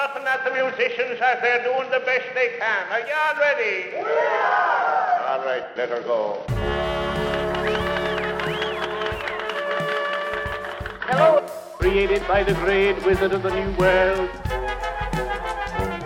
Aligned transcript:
nothing 0.00 0.26
at 0.26 0.42
the 0.44 0.50
musicians 0.50 1.20
as 1.20 1.42
they're 1.42 1.62
doing 1.62 1.90
the 1.90 2.00
best 2.00 2.24
they 2.34 2.56
can. 2.58 2.82
Are 2.90 3.00
you 3.00 3.14
all 3.24 3.36
ready? 3.38 3.96
All 5.28 5.44
right, 5.44 5.64
let 5.76 5.90
her 5.90 6.00
go. 6.00 6.42
Hello. 11.06 11.46
Created 11.78 12.26
by 12.26 12.42
the 12.42 12.54
great 12.54 13.04
wizard 13.04 13.32
of 13.32 13.42
the 13.42 13.50
new 13.50 13.70
world. 13.76 14.30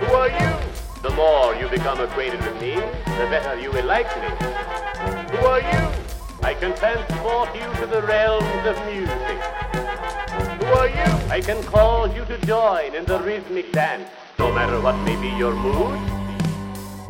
Who 0.03 0.13
are 0.23 0.31
you? 0.41 0.51
The 1.03 1.11
more 1.11 1.55
you 1.55 1.69
become 1.69 2.01
acquainted 2.01 2.41
with 2.41 2.61
me, 2.61 2.75
the 2.75 3.27
better 3.31 3.61
you 3.61 3.71
will 3.71 3.85
like 3.85 4.11
me. 4.23 4.29
Who 5.37 5.47
are 5.47 5.61
you? 5.61 5.83
I 6.43 6.55
can 6.55 6.75
transport 6.77 7.55
you 7.55 7.67
to 7.81 7.87
the 7.87 8.03
realms 8.03 8.67
of 8.67 8.77
music. 8.87 9.39
Who 10.59 10.73
are 10.83 10.89
you? 10.89 11.14
I 11.35 11.41
can 11.41 11.61
cause 11.65 12.15
you 12.15 12.25
to 12.27 12.39
join 12.47 12.95
in 12.95 13.05
the 13.07 13.19
rhythmic 13.19 13.73
dance, 13.73 14.09
no 14.39 14.53
matter 14.53 14.81
what 14.81 14.95
may 15.05 15.17
be 15.21 15.31
your 15.37 15.53
mood. 15.53 15.99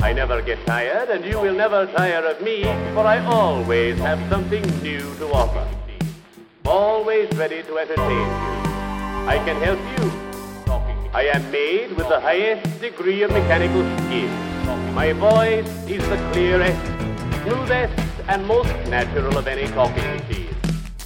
I 0.01 0.13
never 0.13 0.41
get 0.41 0.65
tired, 0.65 1.09
and 1.09 1.23
you 1.23 1.39
will 1.39 1.53
never 1.53 1.85
tire 1.85 2.25
of 2.25 2.41
me, 2.41 2.63
for 2.95 3.05
I 3.05 3.23
always 3.23 3.99
have 3.99 4.17
something 4.27 4.63
new 4.81 5.03
to 5.19 5.27
offer. 5.31 5.63
Always 6.65 7.29
ready 7.37 7.61
to 7.69 7.77
entertain 7.77 8.27
you. 8.41 8.53
I 9.29 9.39
can 9.45 9.61
help 9.61 9.81
you. 9.93 10.05
I 11.13 11.29
am 11.31 11.51
made 11.51 11.91
with 11.91 12.09
the 12.09 12.19
highest 12.19 12.81
degree 12.81 13.21
of 13.21 13.29
mechanical 13.29 13.83
skill. 13.99 14.31
My 15.01 15.13
voice 15.13 15.69
is 15.87 16.01
the 16.09 16.17
clearest, 16.33 16.81
smoothest, 17.43 17.93
and 18.27 18.43
most 18.47 18.73
natural 18.89 19.37
of 19.37 19.45
any 19.45 19.67
talking 19.67 20.03
machine. 20.17 20.34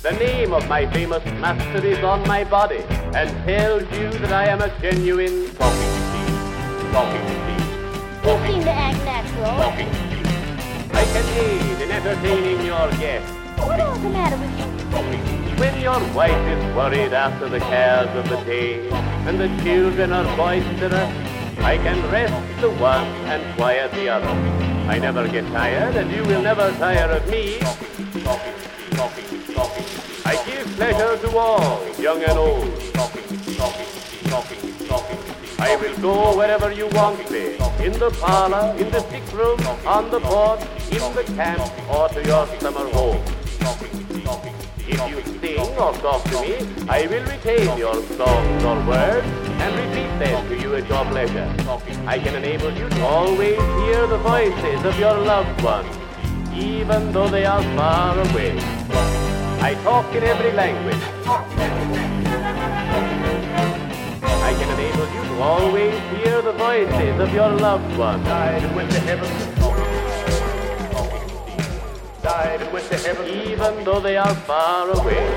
The 0.02 0.12
name 0.14 0.54
of 0.54 0.66
my 0.70 0.90
famous 0.94 1.26
master 1.42 1.86
is 1.86 2.02
on 2.06 2.26
my 2.26 2.46
body 2.46 2.80
and 3.14 3.30
tells 3.46 3.84
you 4.00 4.10
that 4.20 4.32
I 4.32 4.46
am 4.46 4.62
a 4.62 4.70
genuine 4.80 5.54
talking 5.56 5.92
machine. 6.00 6.92
Talking 6.94 7.24
machine. 7.28 7.68
You 8.24 8.48
seem 8.48 8.64
to 8.64 8.72
act 8.72 9.04
natural. 9.04 9.58
Talking 9.60 9.92
machine. 9.92 10.96
I 10.96 11.04
can 11.04 11.26
aid 11.44 11.82
in 11.82 11.92
entertaining 11.92 12.66
your 12.66 12.90
guests. 12.92 13.30
What 13.60 13.78
is 13.82 14.02
the 14.02 14.10
matter 14.10 14.38
with 14.38 14.58
you? 14.58 14.90
Talking 14.90 15.60
When 15.60 15.82
your 15.82 16.00
wife 16.16 16.48
is 16.48 16.76
worried 16.78 17.12
after 17.12 17.50
the 17.50 17.60
cares 17.60 18.10
of 18.16 18.30
the 18.30 18.38
day 18.46 18.90
and 19.28 19.38
the 19.38 19.50
children 19.66 20.14
are 20.14 20.38
boisterous, 20.38 21.12
I 21.60 21.76
can 21.76 22.10
rest 22.10 22.62
the 22.62 22.72
one 22.72 23.06
and 23.28 23.44
quiet 23.58 23.92
the 23.92 24.08
other. 24.08 24.70
I 24.88 24.98
never 24.98 25.28
get 25.28 25.46
tired, 25.48 25.98
and 25.98 26.10
you 26.10 26.24
will 26.24 26.42
never 26.42 26.72
tire 26.78 27.12
of 27.12 27.30
me. 27.30 27.60
Talking, 27.60 28.54
talking, 28.92 29.54
talking. 29.54 29.89
Give 29.89 29.89
pleasure 30.80 31.18
to 31.18 31.38
all, 31.38 31.86
young 32.00 32.24
and 32.24 32.38
old. 32.38 32.64
I 35.60 35.76
will 35.76 35.98
go 35.98 36.38
wherever 36.38 36.72
you 36.72 36.88
want 36.94 37.20
me. 37.30 37.60
In 37.86 37.92
the 38.00 38.10
parlor, 38.22 38.74
in 38.78 38.90
the 38.90 39.02
sick 39.12 39.26
room, 39.34 39.60
on 39.86 40.10
the 40.10 40.22
porch, 40.22 40.62
in 40.90 41.04
the 41.18 41.26
camp, 41.36 41.60
or 41.90 42.08
to 42.08 42.24
your 42.24 42.48
summer 42.62 42.88
home. 42.96 43.22
If 44.88 45.00
you 45.12 45.20
sing 45.42 45.78
or 45.78 45.92
talk 45.96 46.24
to 46.32 46.42
me, 46.44 46.56
I 46.88 47.08
will 47.08 47.26
retain 47.26 47.78
your 47.78 48.02
songs 48.16 48.64
or 48.64 48.80
words 48.88 49.28
and 49.64 49.72
repeat 49.84 50.12
them 50.24 50.48
to 50.48 50.62
you 50.62 50.76
at 50.76 50.88
your 50.88 51.04
pleasure. 51.12 51.50
I 52.08 52.20
can 52.20 52.36
enable 52.42 52.72
you 52.72 52.88
to 52.88 53.02
always 53.04 53.60
hear 53.82 54.08
the 54.08 54.20
voices 54.20 54.86
of 54.86 54.98
your 54.98 55.18
loved 55.18 55.62
ones, 55.62 55.94
even 56.56 57.12
though 57.12 57.28
they 57.28 57.44
are 57.44 57.64
far 57.76 58.18
away. 58.18 59.39
I 59.62 59.74
talk 59.84 60.16
in 60.16 60.24
every 60.24 60.54
language. 60.54 60.96
I 64.50 64.54
can 64.58 64.70
enable 64.80 65.08
you 65.14 65.22
to 65.36 65.42
always 65.42 65.94
hear 66.14 66.42
the 66.42 66.54
voices 66.54 67.20
of 67.20 67.34
your 67.34 67.50
loved 67.50 67.98
ones. 67.98 68.24
Died 68.24 68.64
and 68.64 68.74
went 68.74 68.90
to 68.92 69.00
heaven. 69.00 69.30
Died 72.24 72.62
and 72.62 72.72
went 72.72 72.88
to 72.88 72.98
heaven. 72.98 73.28
Even 73.28 73.84
though 73.84 74.00
they 74.00 74.16
are 74.16 74.34
far 74.34 74.90
away. 74.92 75.28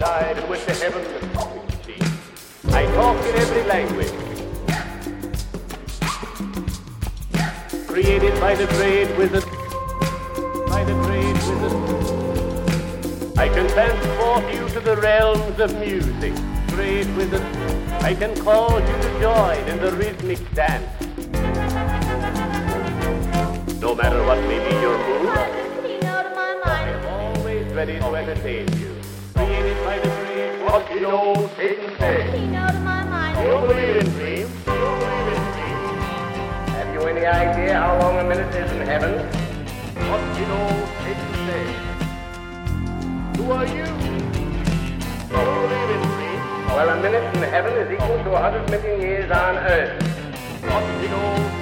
Died 0.00 0.38
and 0.38 0.48
went 0.48 0.62
to 0.66 0.74
heaven. 0.74 1.02
I 2.74 2.84
talk 2.96 3.24
in 3.26 3.36
every 3.36 3.62
language. 3.62 4.12
Created 7.86 8.40
by 8.40 8.54
the 8.56 8.66
great 8.66 9.16
wizard. 9.16 9.61
By 10.82 10.88
the 10.88 11.00
great 11.06 11.38
wizard. 11.46 13.38
I 13.38 13.46
can 13.48 13.68
transport 13.68 14.52
you 14.52 14.68
to 14.70 14.80
the 14.80 14.96
realms 14.96 15.60
of 15.60 15.78
music. 15.78 16.34
Great 16.74 17.06
wizard. 17.14 17.40
I 18.02 18.14
can 18.14 18.34
cause 18.42 18.82
you 18.82 18.96
to 18.96 19.20
join 19.20 19.58
in 19.68 19.78
the 19.78 19.92
rhythmic 19.92 20.40
dance. 20.54 20.90
No 23.80 23.94
matter 23.94 24.24
what 24.26 24.38
may 24.50 24.58
be 24.58 24.74
your 24.82 24.98
mood, 24.98 25.38
Clean 25.78 26.02
out 26.02 26.26
of 26.26 26.34
my 26.34 26.50
I 26.64 26.66
mind. 26.66 26.90
am 27.06 27.36
always 27.36 27.66
ready 27.74 28.00
to 28.00 28.14
entertain 28.16 28.66
you. 28.80 28.90
Created 29.36 29.76
by 29.84 30.00
the 30.00 30.08
great 30.08 30.64
What 30.64 30.88
did 30.88 31.04
old 31.04 31.48
Satan 31.56 31.96
say? 32.00 32.26
Clean 32.30 32.54
out 32.56 32.74
of 32.74 32.82
my 32.82 33.04
mind. 33.04 33.38
You 33.38 33.52
don't 33.52 33.68
believe 33.68 33.96
in 33.98 34.10
dreams? 34.18 34.50
You 34.66 34.72
don't 34.82 34.98
believe 34.98 35.28
in 35.30 35.42
dreams? 35.54 36.70
Have 36.74 36.92
you 36.92 37.02
any 37.02 37.24
idea 37.24 37.74
how 37.78 38.00
long 38.00 38.18
a 38.18 38.24
minute 38.24 38.52
is 38.56 38.72
in 38.72 38.80
heaven? 38.80 39.51
What 40.10 40.22
did 40.36 40.50
old 40.50 40.88
Satan 41.02 41.32
say? 41.46 41.64
Who 43.36 43.44
are 43.52 43.66
you? 43.66 43.84
Believe 45.28 45.90
in 45.90 46.02
dreams? 46.14 46.66
Well, 46.68 46.88
a 46.88 47.02
minute 47.02 47.36
in 47.36 47.42
heaven 47.42 47.72
is 47.74 47.90
equal 47.92 48.22
to 48.24 48.30
a 48.32 48.40
hundred 48.40 48.70
million 48.70 49.00
years 49.00 49.30
on 49.30 49.56
earth. 49.56 50.02
What 50.62 50.84
did 51.00 51.12
old 51.12 51.61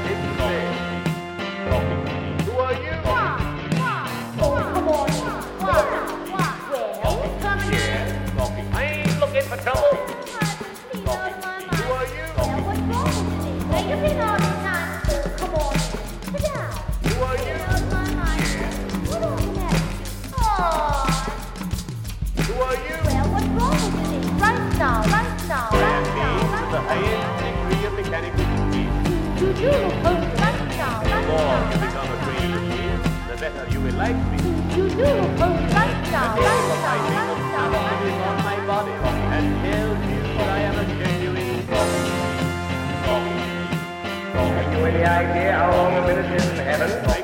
idea 45.11 45.53
how 45.53 45.71
long 45.71 45.95
a 45.97 46.07
minute 46.07 46.35
is 46.35 46.49
in 46.51 46.57
heaven? 46.57 47.20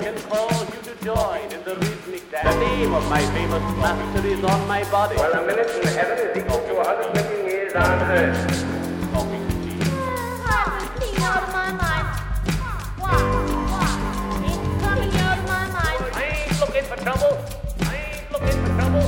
The 2.31 2.59
name 2.59 2.93
of 2.93 3.09
my 3.09 3.21
famous 3.33 3.63
master 3.79 4.27
is 4.27 4.43
on 4.45 4.69
my 4.69 4.83
body. 4.91 5.17
Well, 5.17 5.33
a 5.33 5.47
minute 5.47 5.71
in 5.71 5.89
heaven 5.89 6.19
is 6.19 6.37
equal 6.37 6.59
to 6.59 6.77
a 6.79 6.85
hundred 6.85 7.15
million 7.15 7.47
years 7.47 7.75
on 7.75 8.03
earth. 8.03 8.65
Out 11.19 11.43
of 11.43 11.53
my 11.53 11.73
mind. 11.73 12.07
It's 14.45 14.83
coming 14.83 15.13
out 15.17 15.39
of 15.39 15.45
my 15.47 15.65
mind. 15.73 16.01
I 16.15 16.17
ain't 16.47 16.61
looking 16.61 16.85
for 16.85 16.97
trouble. 16.97 17.35
I 17.81 17.97
ain't 17.97 18.31
looking 18.33 18.59
for 18.63 18.71
trouble. 18.79 19.07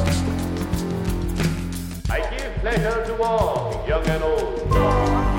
I 2.10 2.12
give 2.30 2.52
pleasure 2.60 3.04
to 3.06 3.22
all, 3.22 3.84
young 3.86 4.06
and 4.06 4.22
old. 4.22 5.37